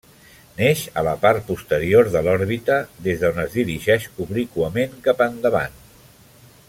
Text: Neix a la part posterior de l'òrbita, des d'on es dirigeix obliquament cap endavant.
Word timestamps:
Neix 0.59 0.79
a 1.01 1.03
la 1.07 1.11
part 1.25 1.43
posterior 1.49 2.09
de 2.15 2.23
l'òrbita, 2.27 2.79
des 3.09 3.21
d'on 3.25 3.37
es 3.45 3.53
dirigeix 3.59 4.09
obliquament 4.27 4.97
cap 5.09 5.23
endavant. 5.31 5.79